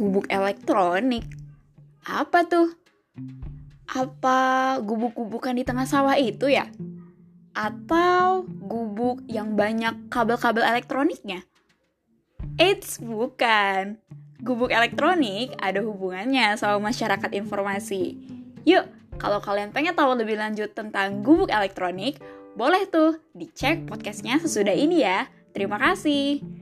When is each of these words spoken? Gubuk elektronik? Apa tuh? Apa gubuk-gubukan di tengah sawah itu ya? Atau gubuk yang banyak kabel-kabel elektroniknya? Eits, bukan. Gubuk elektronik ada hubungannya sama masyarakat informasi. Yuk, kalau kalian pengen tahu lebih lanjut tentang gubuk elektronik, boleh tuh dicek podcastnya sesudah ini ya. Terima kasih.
Gubuk 0.00 0.32
elektronik? 0.32 1.28
Apa 2.08 2.48
tuh? 2.48 2.72
Apa 3.84 4.80
gubuk-gubukan 4.80 5.52
di 5.52 5.60
tengah 5.60 5.84
sawah 5.84 6.16
itu 6.16 6.48
ya? 6.48 6.72
Atau 7.52 8.48
gubuk 8.48 9.20
yang 9.28 9.60
banyak 9.60 10.08
kabel-kabel 10.08 10.64
elektroniknya? 10.64 11.44
Eits, 12.56 12.96
bukan. 12.96 14.00
Gubuk 14.40 14.72
elektronik 14.72 15.52
ada 15.60 15.84
hubungannya 15.84 16.56
sama 16.56 16.80
masyarakat 16.88 17.36
informasi. 17.36 18.16
Yuk, 18.64 18.88
kalau 19.20 19.44
kalian 19.44 19.68
pengen 19.68 19.92
tahu 19.92 20.16
lebih 20.16 20.40
lanjut 20.40 20.72
tentang 20.72 21.20
gubuk 21.20 21.52
elektronik, 21.52 22.16
boleh 22.56 22.88
tuh 22.88 23.20
dicek 23.36 23.84
podcastnya 23.84 24.40
sesudah 24.40 24.72
ini 24.72 25.04
ya. 25.04 25.28
Terima 25.52 25.76
kasih. 25.76 26.59